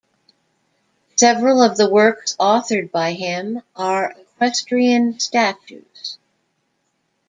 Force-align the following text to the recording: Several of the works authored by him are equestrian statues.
Several 1.15 1.61
of 1.61 1.77
the 1.77 1.87
works 1.87 2.35
authored 2.39 2.89
by 2.89 3.11
him 3.13 3.61
are 3.75 4.15
equestrian 4.17 5.19
statues. 5.19 6.17